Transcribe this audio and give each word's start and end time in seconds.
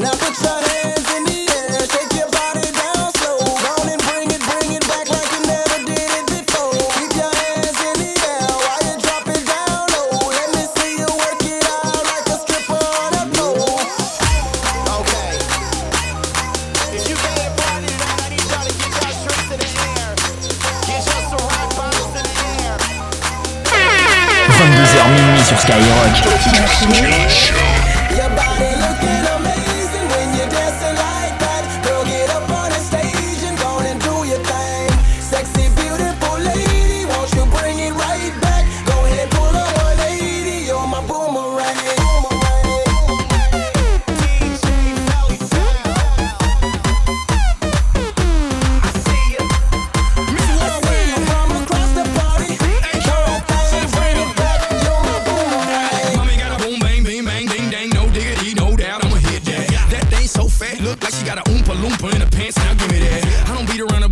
Now 0.00 0.12
put 0.12 0.42
your 0.42 0.69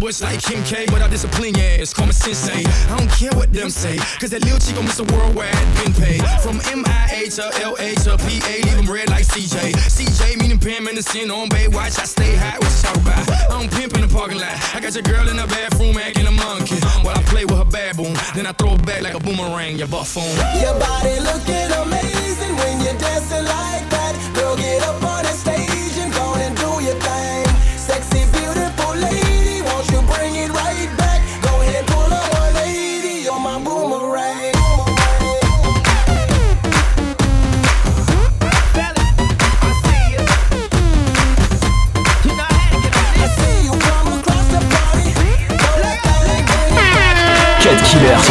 It's 0.09 0.23
like 0.23 0.41
Kim 0.41 0.65
K, 0.65 0.87
but 0.89 1.03
I 1.03 1.09
discipline 1.09 1.53
yeah, 1.53 1.85
it's 1.85 1.93
called 1.93 2.09
me 2.09 2.17
sensei. 2.17 2.65
I 2.65 2.97
don't 2.97 3.13
care 3.13 3.29
what 3.37 3.53
them 3.53 3.69
say, 3.69 3.99
cause 4.17 4.31
that 4.33 4.41
little 4.41 4.57
chico 4.57 4.81
miss 4.81 4.99
a 5.01 5.05
worldwide 5.05 5.53
been 5.77 5.93
paid. 5.93 6.25
From 6.41 6.57
MIA 6.65 7.29
to 7.37 7.45
LA 7.61 7.93
to 8.09 8.17
PA, 8.17 8.55
even 8.73 8.89
red 8.89 9.11
like 9.11 9.29
CJ. 9.29 9.77
CJ 9.77 10.41
meaning 10.41 10.59
pimp 10.59 10.89
and 10.89 10.97
sin 11.05 11.31
on 11.31 11.51
Bay 11.51 11.69
Watch. 11.69 12.01
I 12.01 12.09
stay 12.09 12.35
high, 12.41 12.57
what 12.57 12.73
you 12.73 12.81
talk 12.89 12.97
about? 12.97 13.29
I 13.29 13.53
don't 13.53 13.71
pimp 13.71 13.93
in 13.97 14.01
the 14.01 14.09
parking 14.09 14.41
lot. 14.41 14.57
I 14.73 14.81
got 14.81 14.95
your 14.95 15.05
girl 15.05 15.29
in 15.29 15.37
the 15.37 15.47
bathroom 15.47 15.99
acting 15.99 16.27
a 16.27 16.33
monkey. 16.33 16.81
While 17.05 17.13
I 17.13 17.23
play 17.29 17.45
with 17.45 17.59
her 17.61 17.69
baboon, 17.69 18.17
then 18.33 18.47
I 18.47 18.53
throw 18.53 18.81
it 18.81 18.87
back 18.87 19.03
like 19.03 19.13
a 19.13 19.21
boomerang, 19.21 19.77
your 19.77 19.89
buff 19.89 20.17
on. 20.17 20.25
Your 20.57 20.73
body 20.81 21.21
looking 21.21 21.69
amazing 21.85 22.57
when 22.57 22.81
you're 22.81 22.97
dancing 22.97 23.45
like 23.45 23.85
that. 23.93 24.17
Girl, 24.33 24.57
get 24.57 24.81
up 24.89 25.03
on 25.05 25.18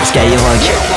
Skyrock. 0.08 0.97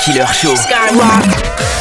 Killer 0.00 0.26
Show. 0.32 1.75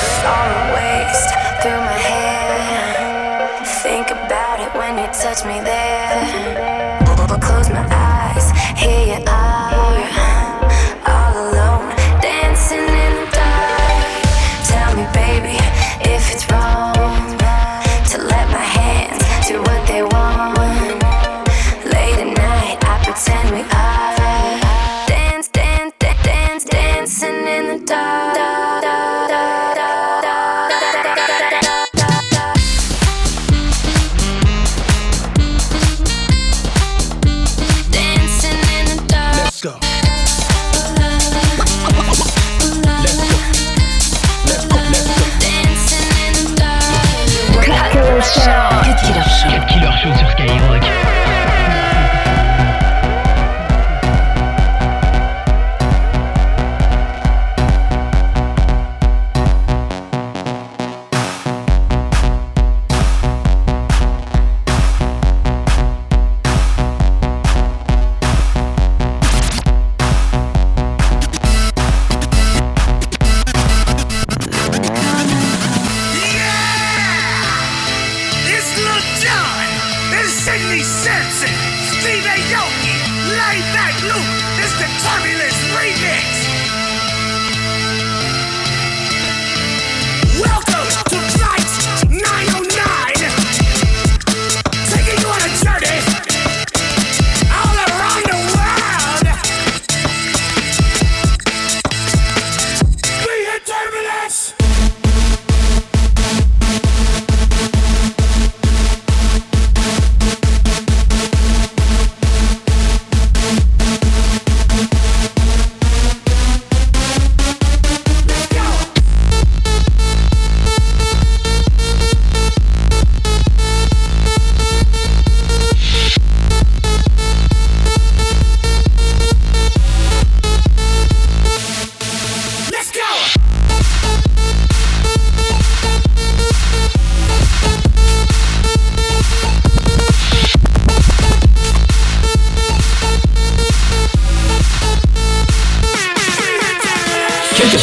like 83.38 83.66
that. 83.76 83.94
Look, 84.08 84.28
it's 84.64 84.76
the 84.80 84.88
turbulence 85.04 85.60
remix. 85.76 86.35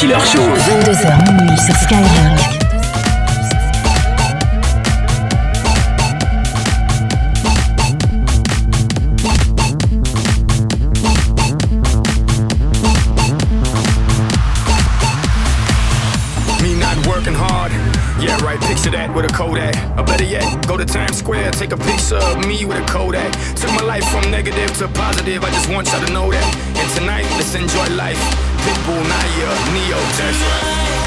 Killer 0.02 0.18
Show. 0.26 0.40
22h 0.40 1.32
minuit 1.32 1.58
sur 1.58 1.76
Skyrock. 1.76 2.62
Yeah, 18.20 18.38
right, 18.44 18.60
picture 18.60 18.90
that 18.90 19.12
with 19.14 19.24
a 19.24 19.28
Kodak. 19.34 19.74
Or 19.98 20.04
better 20.04 20.24
yet, 20.24 20.66
go 20.68 20.76
to 20.76 20.84
Times 20.84 21.18
Square, 21.18 21.50
take 21.52 21.72
a 21.72 21.76
picture 21.76 22.16
of 22.16 22.46
me 22.46 22.64
with 22.64 22.78
a 22.78 22.86
Kodak. 22.86 23.32
Took 23.56 23.70
my 23.70 23.82
life 23.82 24.04
from 24.10 24.30
negative 24.30 24.72
to 24.78 24.88
positive, 24.88 25.42
I 25.44 25.50
just 25.50 25.68
want 25.68 25.88
y'all 25.88 26.04
to 26.04 26.12
know 26.12 26.30
that 26.30 26.71
tonight, 26.94 27.26
let's 27.36 27.54
enjoy 27.54 27.86
life. 27.96 28.20
Pitbull, 28.64 29.02
Nayer, 29.02 29.72
Ne-Yo, 29.72 29.98
that's 30.16 30.40
right. 30.40 31.01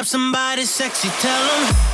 grab 0.00 0.06
somebody 0.06 0.64
sexy, 0.64 1.10
tell 1.20 1.46
them. 1.46 1.89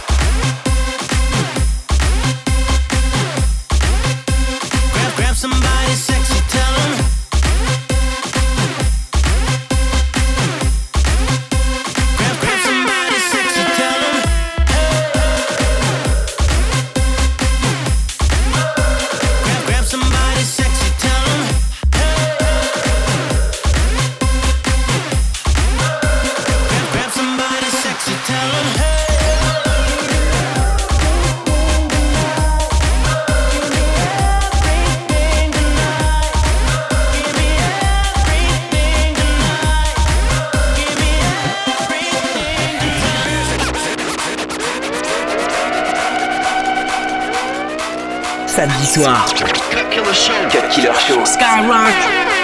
soir. 48.97 49.27
Cut 49.71 49.91
Killer 49.93 50.15
Show. 50.15 50.49
Cut 50.49 50.71
Killer 50.73 50.95
Show. 50.95 51.23
Skyrock. 51.25 52.36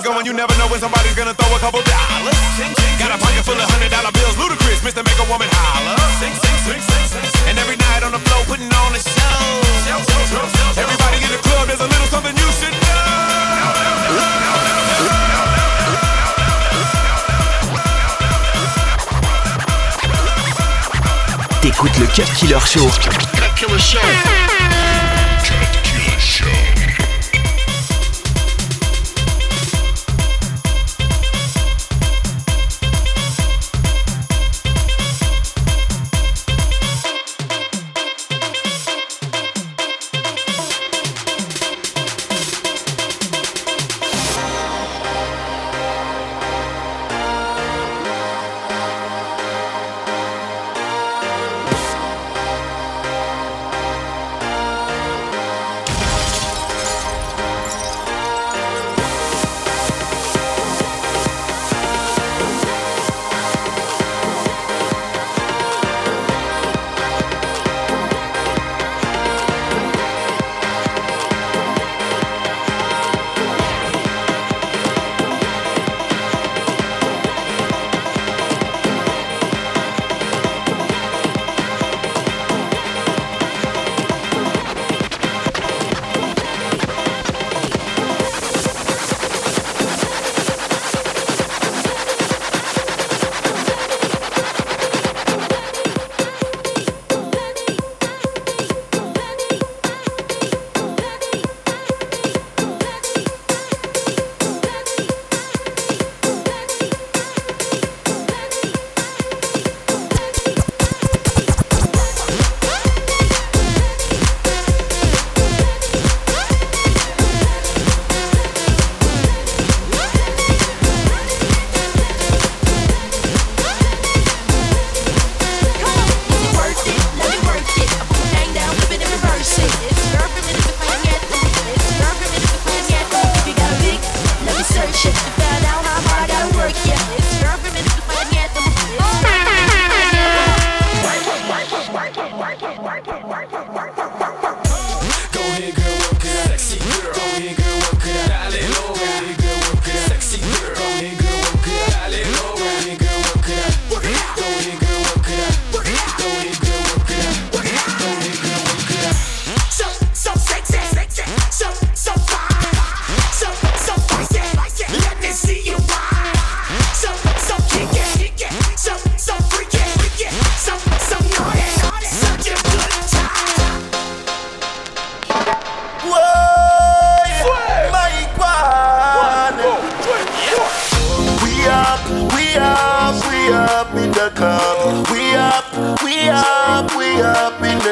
shit 0.00 0.12
going, 0.12 0.26
you 0.26 0.32
never 0.32 0.56
know 0.56 0.68
when 0.68 0.80
somebody's 0.80 1.14
gonna 1.14 1.34
throw 1.34 1.54
a 1.54 1.58
couple 1.60 1.80
dollars. 1.82 2.36
Got 2.98 3.12
a 3.12 3.18
pocket 3.18 3.44
full 3.44 3.54
of 3.54 3.68
hundred 3.70 3.90
dollar 3.90 4.12
bills, 4.12 4.36
ludicrous, 4.36 4.80
Mr. 4.80 5.04
Make 5.04 5.18
a 5.20 5.26
Woman 5.28 5.48
holler. 5.52 5.96
And 7.48 7.58
every 7.58 7.76
night 7.76 8.02
on 8.02 8.12
the 8.12 8.18
floor, 8.18 8.44
putting 8.46 8.72
on 8.72 8.94
a 8.94 9.00
show. 9.00 9.60
Everybody 10.80 11.18
in 11.24 11.30
the 11.30 11.40
club, 11.44 11.68
there's 11.68 11.80
a 11.80 11.88
little 11.88 12.08
something 12.08 12.36
you 12.36 12.50
should 12.56 12.72
know. 12.72 12.88
T'écoutes 21.60 21.98
le 21.98 22.06
Cut 22.06 22.30
Killer 22.36 22.60
Show. 22.60 22.88
Cut 23.36 23.54
Killer 23.56 23.78
Show. 23.78 24.00
Cut 25.44 25.82
Killer 25.84 26.18
Show. 26.18 26.69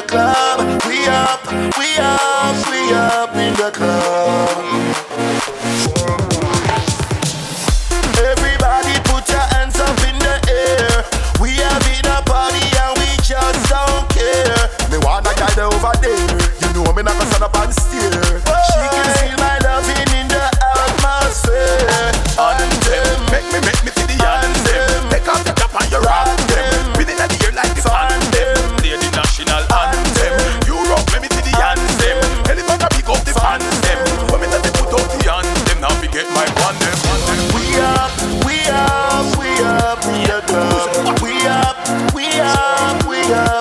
the 0.01 0.07
club. 0.07 0.59
We 0.87 1.07
up, 1.07 1.45
we 1.79 1.89
up, 1.99 2.57
we 2.71 2.93
up 2.93 3.35
in 3.35 3.55
the 3.55 3.71
club. 3.73 4.98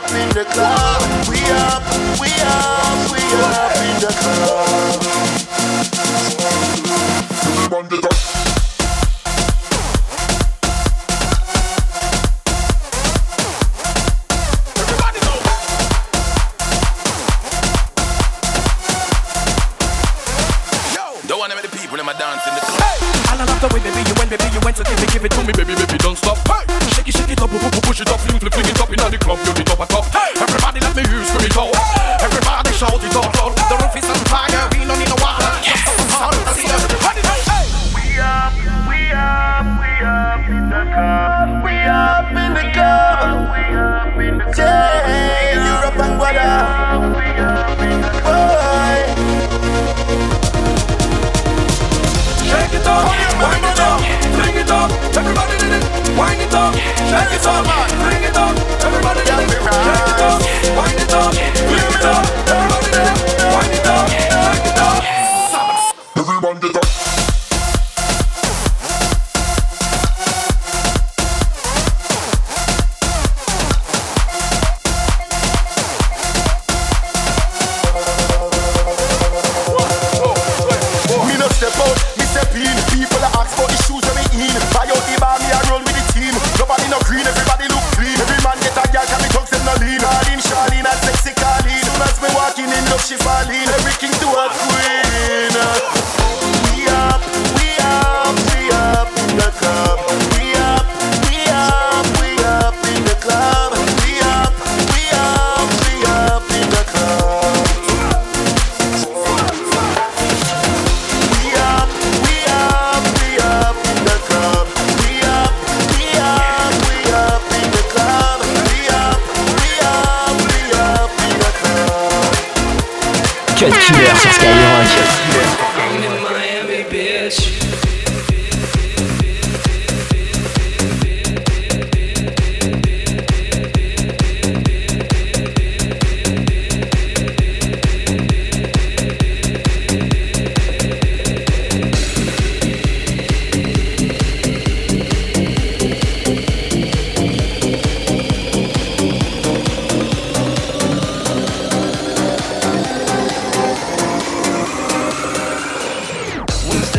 up 0.07 0.13
in 0.15 0.29
the 0.29 0.45
club. 0.45 1.01
We 1.27 1.39
up, 1.51 1.83
we 2.19 2.29
up, 2.45 3.11
we 3.11 3.19
up 3.43 3.77
in 3.83 3.99
the 3.99 4.11
club. 7.99 8.26
Everybody 55.17 55.57
did 55.57 55.73
it, 55.73 55.83
wind 56.15 56.39
it 56.39 56.53
up, 56.53 56.75
shake 56.75 57.33
it 57.33 57.45
up, 57.47 57.65
bring 58.03 58.21
it 58.21 58.37
up. 58.37 58.55
Everybody 58.85 59.21
did 59.25 59.39
it, 59.39 59.49
shake 59.49 60.09
it 60.13 60.21
up, 60.21 60.41
wind 60.77 60.99
it 61.01 61.11
up, 61.11 61.33
bring 61.33 61.89
it 61.89 62.05
up. 62.05 62.25
Everybody 62.47 62.91
did 62.91 63.31
it. 63.31 63.36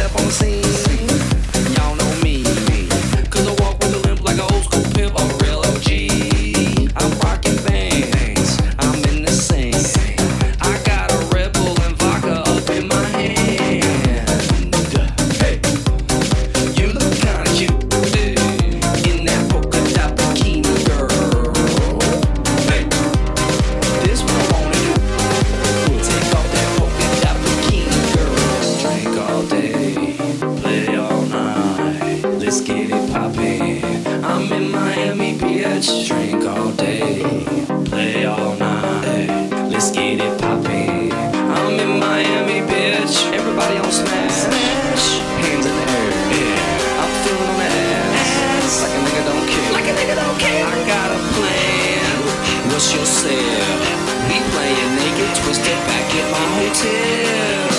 é 0.09 0.23
bonzinho. 0.23 0.67
just 52.79 52.95
yourself. 52.95 53.81
Be 54.29 54.38
playing 54.53 54.95
naked, 54.95 55.35
twisted 55.43 55.79
back 55.88 56.14
in 56.14 56.31
my 56.31 56.47
hotel. 56.59 57.79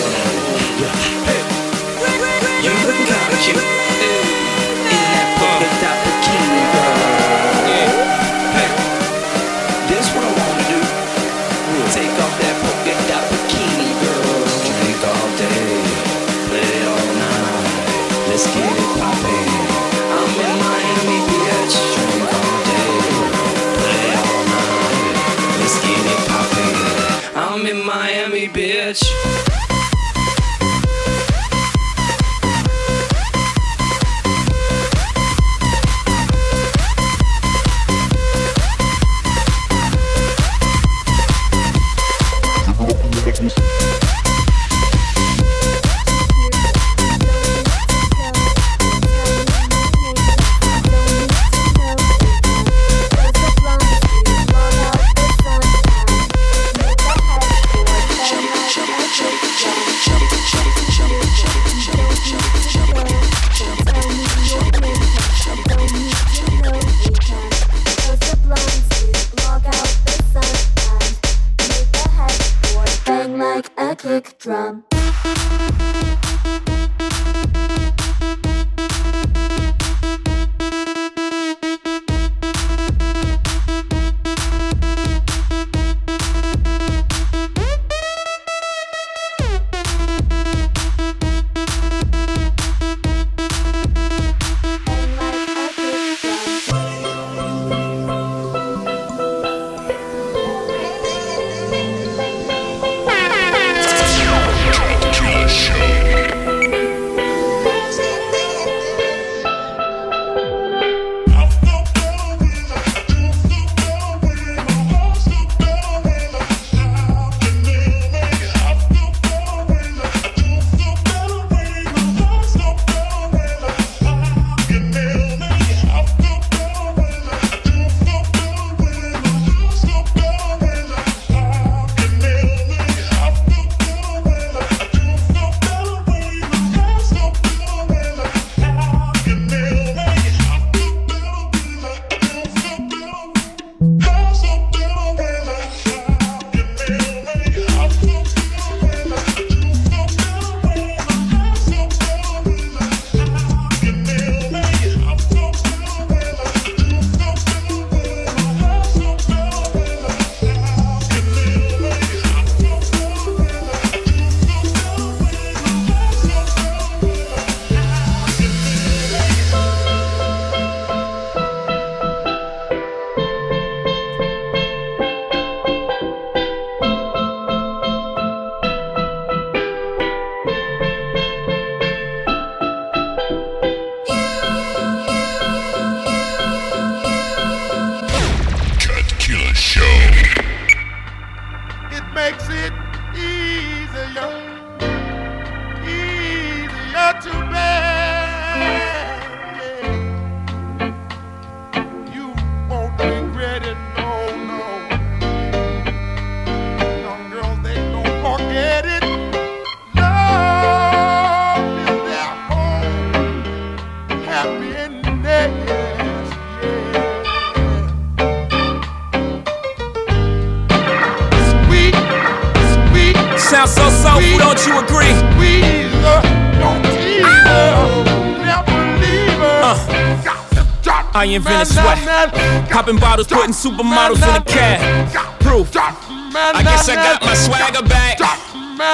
I 231.19 231.25
invented 231.25 231.67
sweat. 231.67 232.31
Popping 232.69 232.95
bottles, 232.95 233.27
putting 233.27 233.51
supermodels 233.51 234.23
in 234.23 234.35
a 234.39 234.41
cab. 234.41 235.11
Proof. 235.41 235.75
I 235.75 236.63
guess 236.63 236.87
I 236.87 236.95
got 236.95 237.21
my 237.21 237.33
swagger 237.33 237.83
back. 237.83 238.19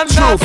Truth. 0.10 0.42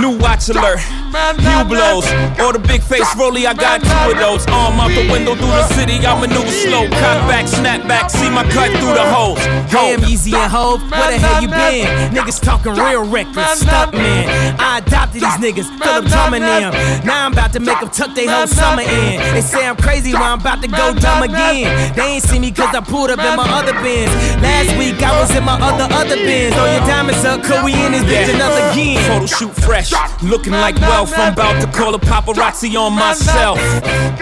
New 0.00 0.16
watch 0.22 0.48
alert. 0.50 0.78
Hublots, 1.10 2.06
or 2.38 2.52
the 2.52 2.62
big 2.62 2.82
face 2.82 3.10
rolly, 3.18 3.44
I 3.44 3.54
got 3.54 3.82
two 3.82 4.14
of 4.14 4.18
those. 4.22 4.46
Arm 4.46 4.78
out 4.78 4.94
the 4.94 5.10
window 5.10 5.34
through 5.34 5.50
the 5.50 5.66
city, 5.74 5.98
I 6.06 6.14
maneuver 6.14 6.54
slow. 6.54 6.86
Cut 6.86 7.26
back, 7.26 7.48
snap 7.48 7.82
back, 7.88 8.10
see 8.10 8.30
my 8.30 8.46
cut 8.46 8.70
through 8.78 8.94
the 8.94 9.02
holes. 9.10 9.42
Damn, 9.74 10.06
Yeezy 10.06 10.32
and 10.38 10.46
Hov, 10.46 10.88
where 10.88 11.10
the 11.10 11.18
hell 11.18 11.42
you 11.42 11.48
been? 11.48 12.14
Niggas 12.14 12.40
talking 12.40 12.74
real 12.74 13.02
reckless, 13.10 13.58
stunt 13.58 13.92
man. 13.92 14.54
I 14.60 14.69
adopted 14.80 15.22
these 15.22 15.38
niggas, 15.40 15.68
Phillip 15.78 16.06
Drummond 16.06 16.44
them. 16.44 16.72
Now 17.04 17.26
I'm 17.26 17.32
about 17.32 17.52
to 17.52 17.60
make 17.60 17.78
them 17.80 17.90
tuck 17.90 18.14
their 18.14 18.28
whole 18.28 18.46
summer 18.46 18.82
in. 18.82 19.20
They 19.34 19.40
say 19.40 19.66
I'm 19.66 19.76
crazy, 19.76 20.12
but 20.12 20.22
I'm 20.22 20.40
about 20.40 20.62
to 20.62 20.68
go 20.68 20.94
dumb 20.94 21.22
again. 21.22 21.94
They 21.94 22.18
ain't 22.18 22.24
see 22.24 22.38
me 22.38 22.50
cause 22.50 22.74
I 22.74 22.80
pulled 22.80 23.10
up 23.10 23.18
in 23.18 23.36
my 23.36 23.46
other 23.48 23.72
Benz. 23.84 24.10
Last 24.42 24.76
week 24.78 25.02
I 25.02 25.12
was 25.20 25.34
in 25.36 25.44
my 25.44 25.58
other, 25.60 25.86
other 25.94 26.16
Benz. 26.16 26.54
Throw 26.54 26.66
your 26.66 26.84
diamonds 26.86 27.24
up, 27.24 27.42
cause 27.42 27.64
we 27.64 27.72
in 27.74 27.92
this 27.92 28.04
bitch 28.04 28.34
another 28.34 28.62
again. 28.72 28.98
Photo 29.08 29.26
shoot 29.26 29.54
fresh, 29.64 29.92
looking 30.22 30.52
like 30.52 30.76
wealth. 30.80 31.12
I'm 31.16 31.32
about 31.32 31.60
to 31.60 31.68
call 31.76 31.94
a 31.94 31.98
paparazzi 31.98 32.74
on 32.78 32.94
myself. 32.94 33.58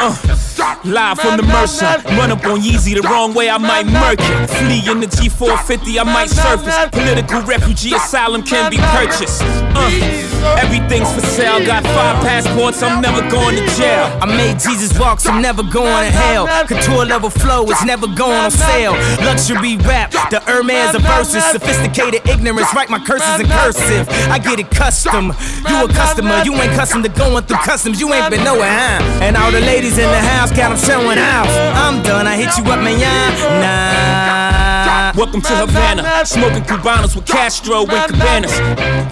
Uh, 0.01 0.14
live 0.85 1.18
from 1.18 1.37
the 1.37 1.42
Mercer. 1.42 1.87
Run 2.16 2.31
up 2.31 2.44
on 2.44 2.61
Yeezy 2.61 2.94
the 2.94 3.07
wrong 3.09 3.35
way, 3.35 3.51
I 3.51 3.59
might 3.59 3.87
murk 3.87 4.18
it. 4.21 4.51
Flee 4.51 4.83
in 4.90 5.01
the 5.01 5.07
G450, 5.07 6.01
I 6.01 6.05
might 6.05 6.31
surface. 6.31 6.75
Political 6.92 7.42
refugee 7.42 7.94
asylum 7.94 8.42
can 8.42 8.71
be 8.71 8.79
purchased. 8.94 9.42
Uh, 9.42 10.59
everything's 10.59 11.12
for 11.12 11.21
sale. 11.21 11.64
Got 11.64 11.85
five 11.85 12.23
passports, 12.25 12.83
I'm 12.83 13.01
never 13.01 13.23
going 13.31 13.57
to 13.57 13.66
jail. 13.77 14.07
I 14.21 14.27
made 14.27 14.59
Jesus 14.59 14.99
walk, 14.99 15.25
I'm 15.27 15.42
never 15.42 15.62
going 15.62 16.05
to 16.05 16.11
hell. 16.11 16.47
Couture 16.66 17.05
level 17.05 17.31
flow 17.31 17.64
is 17.71 17.85
never 17.85 18.07
going 18.07 18.38
on 18.38 18.51
sale. 18.51 18.92
Luxury 19.25 19.77
rap, 19.79 20.11
the 20.31 20.40
Hermes 20.47 20.94
of 20.94 21.03
verses. 21.03 21.44
Sophisticated 21.44 22.27
ignorance, 22.29 22.73
write 22.75 22.90
my 22.90 22.99
curses 22.99 23.40
in 23.40 23.47
cursive. 23.49 24.09
I 24.31 24.38
get 24.38 24.61
it 24.61 24.71
custom. 24.71 25.33
You 25.68 25.85
a 25.85 25.88
customer, 25.88 26.42
you 26.44 26.55
ain't 26.55 26.73
custom 26.73 27.03
to 27.03 27.09
going 27.09 27.44
through 27.44 27.59
customs, 27.59 28.01
you 28.01 28.12
ain't 28.12 28.31
been 28.31 28.44
nowhere, 28.44 28.71
huh? 28.71 29.03
And 29.23 29.37
all 29.37 29.51
the 29.51 29.61
ladies 29.61 29.99
in 29.99 30.09
the 30.11 30.21
house 30.21 30.51
got 30.59 30.71
them 30.71 30.79
showing 30.79 31.18
out. 31.18 31.47
I'm 31.77 32.03
done, 32.03 32.27
I 32.27 32.35
hit 32.35 32.51
you 32.59 32.64
up, 32.64 32.83
man, 32.83 32.99
nah. 33.62 35.12
Welcome 35.16 35.40
to 35.42 35.55
Havana, 35.55 36.27
smoking 36.27 36.64
Cubanos 36.64 37.14
with 37.14 37.27
Castro 37.27 37.87
and 37.87 38.12
Cabanas. 38.12 38.59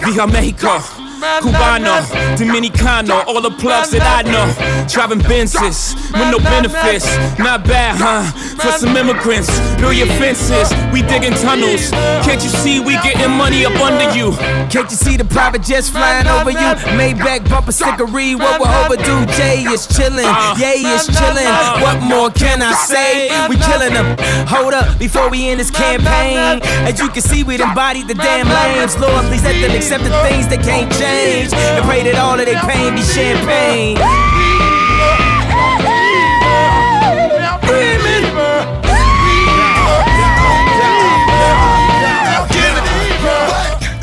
Via 0.03 0.27
Mexico. 0.27 0.96
Cubano, 1.17 2.05
Dominicano, 2.37 3.25
all 3.25 3.41
the 3.41 3.49
plugs 3.49 3.89
that 3.91 4.05
I 4.05 4.21
know. 4.29 4.45
Driving 4.87 5.19
Benzes 5.19 5.95
with 6.13 6.29
no 6.29 6.37
benefits. 6.37 7.05
Not 7.39 7.65
bad, 7.65 7.97
huh? 7.97 8.21
For 8.61 8.71
some 8.77 8.95
immigrants, 8.95 9.49
build 9.81 9.95
your 9.95 10.07
fences. 10.21 10.69
We 10.93 11.01
digging 11.01 11.33
tunnels. 11.33 11.89
Can't 12.21 12.41
you 12.43 12.49
see 12.61 12.79
we 12.79 12.93
getting 13.01 13.31
money 13.31 13.65
up 13.65 13.73
under 13.81 14.13
you? 14.13 14.31
Can't 14.69 14.89
you 14.89 14.97
see 14.97 15.17
the 15.17 15.25
private 15.25 15.63
jets 15.63 15.89
flying 15.89 16.27
over 16.27 16.51
you? 16.51 16.69
Maybach 16.93 17.49
bumper 17.49 17.71
stickery, 17.71 18.37
what 18.37 18.61
we're 18.61 18.73
overdue. 18.85 19.25
Jay 19.33 19.65
is 19.65 19.87
chillin', 19.87 20.21
uh, 20.25 20.55
Yay 20.59 20.85
is 20.85 21.07
chillin'. 21.09 21.81
What 21.81 22.01
more 22.01 22.29
can 22.29 22.61
I 22.61 22.73
say? 22.85 23.29
We 23.49 23.57
killin' 23.57 23.93
them. 23.93 24.17
Hold 24.47 24.73
up, 24.73 24.99
before 24.99 25.29
we 25.29 25.49
end 25.49 25.59
this 25.59 25.71
campaign. 25.71 26.61
As 26.85 26.99
you 26.99 27.09
can 27.09 27.21
see, 27.21 27.43
we 27.43 27.59
embodied 27.61 28.07
the 28.07 28.13
damn 28.13 28.47
lames. 28.47 28.97
Lord, 28.99 29.25
please 29.25 29.43
let 29.43 29.59
them 29.61 29.75
accept 29.75 30.03
the 30.03 30.13
things 30.21 30.47
they 30.47 30.57
can't 30.57 30.91
change 30.93 31.06
change 31.07 31.53
and 31.53 31.85
pray 31.85 32.03
that 32.03 32.17
all 32.19 32.39
of 32.39 32.45
their 32.45 32.59
pain 32.67 32.95
be 32.95 33.03
champagne. 33.03 33.97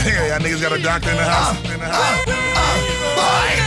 Hey, 0.04 0.38
niggas 0.40 0.60
got 0.60 0.72
a 0.72 0.80
doctor 0.82 1.10
in 1.10 1.16
the 1.16 1.24
house. 1.24 1.56
In 1.72 1.80
the 1.80 1.86
house. 1.86 2.24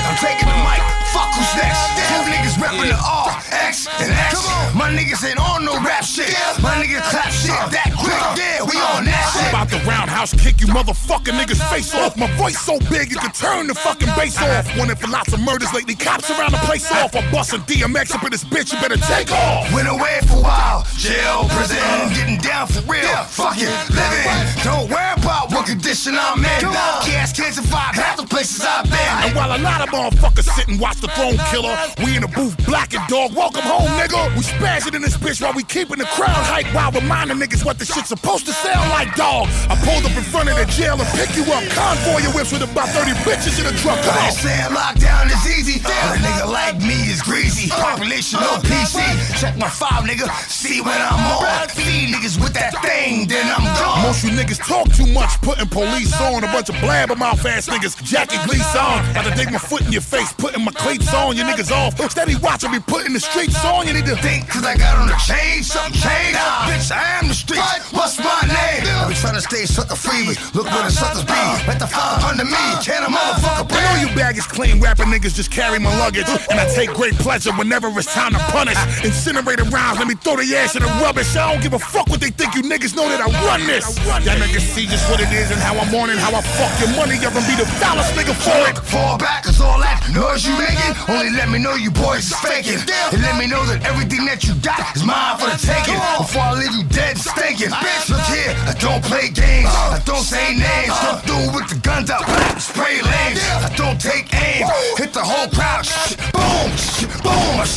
I'm 0.08 0.18
taking 0.18 0.50
the 0.50 0.60
mic. 0.66 0.82
Fuck 1.14 1.30
who's 1.38 1.54
next? 1.58 1.82
Two 2.10 2.22
niggas 2.26 2.56
rapping 2.62 2.90
the 2.90 2.98
R, 2.98 3.30
X, 3.68 3.88
and 4.00 4.12
X. 4.12 4.48
My 4.72 4.88
niggas 4.88 5.28
ain't 5.28 5.40
on 5.40 5.66
no 5.66 5.76
rap 5.84 6.04
shit. 6.04 6.32
My 6.64 6.80
niggas 6.80 7.04
clap 7.12 7.32
shit 7.36 7.52
that 7.52 7.92
quick. 8.00 8.16
Yeah, 8.40 8.64
we 8.64 8.80
on 8.96 9.04
that 9.04 9.28
shit. 9.36 9.52
About 9.52 9.68
the 9.68 9.84
roundhouse 9.84 10.32
kick 10.32 10.62
you 10.62 10.68
motherfucking 10.68 11.36
niggas 11.36 11.60
face 11.68 11.94
off. 11.94 12.16
My 12.16 12.32
voice 12.38 12.58
so 12.60 12.80
big 12.88 13.12
you 13.12 13.20
can 13.20 13.32
turn 13.32 13.68
the 13.68 13.76
fucking 13.76 14.08
bass 14.16 14.40
off. 14.40 14.72
Wanted 14.78 15.00
for 15.00 15.08
lots 15.08 15.34
of 15.34 15.42
murders 15.42 15.74
lately. 15.74 15.96
Cops 15.96 16.32
around 16.32 16.54
the 16.54 16.64
place 16.64 16.90
off. 16.92 17.14
I'm 17.14 17.30
busting 17.32 17.60
DMX 17.68 18.16
up 18.16 18.24
in 18.24 18.32
this 18.32 18.46
bitch. 18.46 18.72
You 18.72 18.80
better 18.80 18.96
take 19.04 19.32
off. 19.32 19.68
Went 19.74 19.90
away 19.90 20.24
for 20.28 20.40
a 20.40 20.48
while. 20.48 20.88
Jail, 20.96 21.44
prison, 21.52 21.84
getting 22.16 22.40
down 22.40 22.68
for 22.68 22.80
real. 22.88 23.20
Fucking 23.36 23.76
living. 23.92 24.32
Don't 24.64 24.88
worry 24.88 25.12
about 25.20 25.52
what 25.52 25.68
condition 25.68 26.16
I'm 26.16 26.40
in. 26.40 26.62
Gas 27.04 27.36
can't 27.36 27.54
survive 27.54 28.00
half 28.00 28.16
the 28.16 28.24
places 28.24 28.64
I've 28.64 28.88
been. 28.88 29.16
And 29.28 29.36
while 29.36 29.52
a 29.52 29.60
lot 29.60 29.84
of 29.84 29.92
motherfuckers 29.92 30.48
sit 30.56 30.70
and 30.70 30.80
watch 30.80 31.04
the 31.04 31.12
throne 31.20 31.36
killer, 31.52 31.76
we 32.00 32.16
in 32.16 32.24
the 32.24 32.32
booth 32.32 32.56
blacking 32.66 33.04
dog. 33.10 33.36
Welcome 33.58 33.90
home, 33.90 33.98
nigga. 33.98 34.22
We 34.38 34.46
spazzing 34.46 34.94
in 34.94 35.02
this 35.02 35.18
bitch 35.18 35.42
while 35.42 35.54
we 35.54 35.64
keeping 35.64 35.98
the 35.98 36.06
crowd 36.14 36.46
hype 36.46 36.70
while 36.78 36.92
reminding 36.92 37.42
niggas 37.42 37.66
what 37.66 37.80
the 37.80 37.86
shit's 37.86 38.10
supposed 38.10 38.46
to 38.46 38.54
sound 38.54 38.94
like, 38.94 39.10
dog. 39.16 39.50
I 39.66 39.74
pulled 39.82 40.06
up 40.06 40.14
in 40.14 40.22
front 40.22 40.50
of 40.50 40.62
the 40.62 40.66
jail 40.70 40.94
and 40.94 41.10
pick 41.18 41.34
you 41.34 41.42
up. 41.50 41.66
Convoy 41.74 42.22
your 42.22 42.38
whips 42.38 42.54
with 42.54 42.62
about 42.62 42.90
30 42.94 43.18
bitches 43.26 43.58
in 43.58 43.66
a 43.66 43.74
truck. 43.82 43.98
Come 44.06 44.14
on. 44.14 44.30
saying 44.30 44.70
lockdown 44.70 45.34
is 45.34 45.42
easy. 45.50 45.82
But 45.82 45.90
a 45.90 46.22
nigga 46.22 46.54
like 46.54 46.78
me 46.86 47.10
is 47.10 47.26
greasy. 47.26 47.74
Population 47.74 48.38
no 48.46 48.62
PC. 48.62 49.02
Check 49.42 49.58
my 49.58 49.70
five, 49.70 50.06
nigga. 50.06 50.30
See 50.46 50.78
when 50.82 51.02
I'm 51.02 51.18
on. 51.18 51.70
Feed 51.74 52.14
niggas 52.14 52.38
with 52.38 52.54
that 52.54 52.78
thing, 52.86 53.26
then 53.26 53.50
I'm 53.50 53.66
gone. 53.74 54.06
Most 54.06 54.22
you 54.22 54.38
niggas 54.38 54.62
talk 54.62 54.86
too 54.94 55.10
much, 55.10 55.34
putting 55.42 55.66
police 55.66 56.14
on. 56.22 56.44
A 56.44 56.48
bunch 56.54 56.70
of 56.70 56.76
blabbermouth 56.78 57.42
ass 57.50 57.66
niggas. 57.66 57.98
Jackie 58.06 58.38
Gleason 58.46 58.78
on. 58.78 59.02
About 59.18 59.26
to 59.26 59.34
dig 59.34 59.50
my 59.50 59.58
foot 59.58 59.82
in 59.82 59.92
your 59.92 60.06
face, 60.06 60.32
putting 60.34 60.64
my 60.64 60.72
cleats 60.72 61.12
on. 61.12 61.36
You 61.36 61.42
niggas 61.42 61.72
off. 61.72 61.98
Steady 62.12 62.36
watching 62.38 62.72
me 62.72 62.80
putting 62.80 63.14
the 63.14 63.20
streets 63.48 63.66
on. 63.66 63.88
You 63.88 63.94
need 63.94 64.06
to 64.06 64.16
think, 64.18 64.48
cause 64.48 64.64
I 64.64 64.76
got 64.78 64.98
on 64.98 65.08
the 65.08 65.18
chain. 65.24 65.64
Something 65.64 65.94
changed. 65.94 66.36
Nah. 66.36 66.68
Bitch, 66.68 66.92
I 66.92 67.20
am 67.20 67.28
the 67.28 67.34
street. 67.34 67.64
What's 67.92 68.20
my 68.20 68.42
name? 68.48 68.84
I 68.88 69.08
be 69.08 69.16
trying 69.16 69.36
to 69.36 69.42
stay 69.42 69.66
sucker 69.66 69.96
free. 69.96 70.36
Look 70.54 70.68
where 70.68 70.84
the 70.84 70.92
suckers 70.92 71.24
be. 71.24 71.42
Let 71.68 71.80
the 71.80 71.88
fire 71.88 72.20
under 72.28 72.46
me. 72.46 72.66
Can 72.84 73.04
a 73.04 73.10
motherfucker 73.10 73.68
breathe? 73.68 73.84
I 73.84 74.04
know 74.04 74.10
you 74.10 74.16
baggage 74.16 74.48
clean. 74.48 74.80
Rapping 74.80 75.08
niggas 75.08 75.36
just 75.36 75.52
carry 75.52 75.80
my 75.80 75.92
luggage. 76.00 76.28
And 76.50 76.60
I 76.60 76.68
take 76.74 76.92
great 76.92 77.16
pleasure 77.16 77.52
whenever 77.54 77.88
it's 77.98 78.12
time 78.14 78.34
to 78.34 78.40
punish. 78.52 78.78
Incinerated 79.04 79.72
rounds, 79.72 80.00
let 80.00 80.08
me 80.08 80.16
throw 80.16 80.36
the 80.36 80.48
ass 80.56 80.76
in 80.76 80.84
the 80.84 80.92
rubbish. 81.04 81.36
I 81.36 81.52
don't 81.52 81.62
give 81.62 81.74
a 81.74 81.80
fuck 81.80 82.10
what 82.10 82.20
they 82.20 82.32
think. 82.32 82.56
You 82.56 82.64
niggas 82.64 82.96
know 82.96 83.08
that 83.10 83.22
I 83.22 83.28
run 83.48 83.66
this. 83.66 83.98
Y'all 84.06 84.20
niggas 84.20 84.68
see 84.76 84.86
just 84.86 85.10
what 85.10 85.20
it 85.20 85.32
is 85.32 85.52
and 85.52 85.60
how 85.60 85.78
I'm 85.78 85.94
on 85.96 86.10
and 86.10 86.20
how 86.20 86.36
I 86.36 86.42
fuck 86.42 86.74
your 86.80 86.92
money. 86.96 87.16
Y'all 87.20 87.34
gonna 87.34 87.48
be 87.48 87.56
the 87.56 87.66
foulest 87.80 88.14
nigga 88.14 88.36
for 88.36 88.58
it. 88.70 88.78
Fall 88.88 89.18
back, 89.18 89.44
cause 89.44 89.62
all 89.62 89.80
that 89.80 90.04
noise 90.14 90.46
you 90.46 90.58
making. 90.58 90.94
Only 91.08 91.32
let 91.32 91.50
me 91.50 91.60
know 91.60 91.76
you 91.76 91.92
boys 91.92 92.28
is 92.32 92.36
faking. 92.42 92.80
And 93.14 93.22
let 93.22 93.37
me 93.38 93.48
know 93.48 93.64
that 93.66 93.86
everything 93.86 94.26
that 94.26 94.44
you 94.44 94.54
got 94.66 94.82
is 94.96 95.04
mine 95.04 95.38
for 95.38 95.46
the 95.46 95.60
taking. 95.62 96.00
Before 96.18 96.42
I 96.42 96.54
leave 96.58 96.74
you 96.74 96.84
dead 96.90 97.16
and 97.16 97.22
stinking. 97.22 97.70
Bitch, 97.70 98.10
look 98.10 98.26
here, 98.34 98.54
I 98.66 98.74
don't 98.82 99.04
play 99.04 99.30
games. 99.30 99.70
I 99.70 100.02
don't 100.06 100.26
say 100.26 100.58
names. 100.58 100.94
Come 100.98 101.20
through 101.22 101.48
with 101.54 101.70
the 101.70 101.80
guns 101.86 102.10
out, 102.10 102.26
spray 102.60 103.02
lanes. 103.02 103.42
I 103.62 103.70
don't 103.78 104.00
take 104.02 104.34
aim. 104.34 104.66
Hit 104.98 105.14
the 105.14 105.24
whole 105.24 105.50
crowd. 105.50 105.86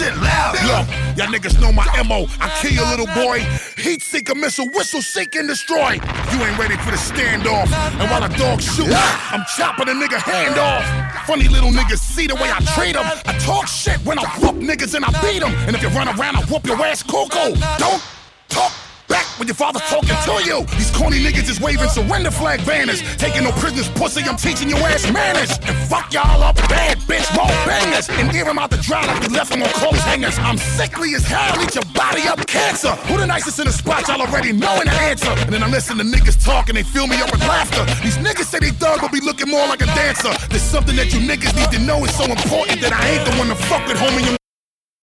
Boom, 0.00 0.14
boom, 0.14 0.20
my 0.20 0.20
shit 0.20 0.22
loud. 0.22 0.52
Look, 0.64 1.16
y'all 1.16 1.28
niggas 1.28 1.60
know 1.60 1.72
my 1.72 1.86
MO. 2.02 2.26
I 2.40 2.48
kill 2.60 2.72
your 2.72 2.86
little 2.86 3.06
boy. 3.06 3.40
Heat 3.76 4.02
seeker 4.02 4.34
missile, 4.34 4.68
whistle 4.70 5.02
seek 5.02 5.34
and 5.36 5.48
destroy. 5.48 5.92
You 6.32 6.44
ain't 6.44 6.58
ready 6.58 6.76
for 6.76 6.90
the 6.90 6.96
standoff. 6.96 7.70
And 8.00 8.10
while 8.10 8.20
the 8.26 8.34
dog 8.36 8.60
shoot, 8.60 8.88
I'm 8.90 9.44
chopping 9.56 9.88
a 9.88 9.92
nigga 9.92 10.18
hand 10.18 10.58
off. 10.58 11.26
Funny 11.26 11.48
little 11.48 11.70
niggas 11.70 11.98
see 11.98 12.26
the 12.26 12.34
way 12.34 12.50
I 12.50 12.60
treat 12.74 12.94
them. 12.94 13.04
I 13.26 13.38
talk 13.38 13.66
shit 13.68 13.98
when 14.04 14.18
I 14.18 14.26
whoop 14.38 14.56
niggas 14.56 14.94
and 14.94 15.04
I 15.04 15.10
beat 15.22 15.40
them. 15.40 15.52
And 15.66 15.76
if 15.76 15.82
you 15.82 15.88
run 15.88 16.08
around, 16.08 16.36
I 16.36 16.42
whoop 16.44 16.66
your 16.66 16.80
ass, 16.84 17.02
Coco. 17.02 17.54
Don't 17.78 18.02
talk 18.48 18.72
back 19.10 19.26
when 19.38 19.48
your 19.48 19.58
father's 19.58 19.82
talking 19.90 20.14
to 20.14 20.34
you. 20.46 20.64
These 20.78 20.90
corny 20.94 21.18
niggas 21.18 21.50
is 21.50 21.60
waving 21.60 21.90
surrender 21.90 22.30
flag 22.30 22.64
banners. 22.64 23.02
Taking 23.16 23.44
no 23.44 23.50
prisoners, 23.52 23.90
pussy, 23.90 24.22
I'm 24.22 24.36
teaching 24.36 24.70
your 24.70 24.78
ass 24.86 25.10
manners. 25.12 25.58
And 25.66 25.76
fuck 25.90 26.14
y'all 26.14 26.42
up 26.42 26.56
bad, 26.70 26.98
bitch, 27.10 27.26
more 27.34 27.50
bangers. 27.66 28.08
And 28.08 28.30
give 28.30 28.46
them 28.46 28.58
out 28.58 28.70
the 28.70 28.78
dry 28.78 29.04
like 29.04 29.20
we 29.20 29.28
left 29.28 29.50
them 29.50 29.62
on 29.62 29.68
clothes 29.70 30.00
hangers. 30.06 30.38
I'm 30.38 30.56
sickly 30.56 31.14
as 31.14 31.24
hell, 31.24 31.60
eat 31.60 31.74
your 31.74 31.84
body 31.92 32.22
up 32.28 32.46
cancer. 32.46 32.94
Who 33.10 33.18
the 33.18 33.26
nicest 33.26 33.58
in 33.58 33.66
the 33.66 33.72
spot, 33.72 34.06
y'all 34.08 34.22
already 34.22 34.52
knowing 34.52 34.86
the 34.86 34.96
answer. 35.10 35.34
And 35.44 35.50
then 35.52 35.62
I 35.62 35.68
listen 35.68 35.98
to 35.98 36.04
niggas 36.04 36.42
talk 36.42 36.68
and 36.68 36.78
they 36.78 36.84
fill 36.84 37.08
me 37.08 37.20
up 37.20 37.32
with 37.32 37.42
laughter. 37.42 37.84
These 38.02 38.16
niggas 38.18 38.46
say 38.46 38.60
they 38.60 38.70
thug, 38.70 39.00
but 39.00 39.12
be 39.12 39.20
looking 39.20 39.50
more 39.50 39.66
like 39.66 39.82
a 39.82 39.86
dancer. 39.86 40.30
There's 40.48 40.62
something 40.62 40.94
that 40.96 41.12
you 41.12 41.20
niggas 41.20 41.54
need 41.56 41.70
to 41.76 41.84
know 41.84 42.04
is 42.04 42.16
so 42.16 42.24
important 42.24 42.80
that 42.80 42.92
I 42.92 43.02
ain't 43.10 43.24
the 43.26 43.34
one 43.36 43.48
to 43.48 43.56
fuck 43.56 43.86
with, 43.88 43.96
homie. 43.96 44.39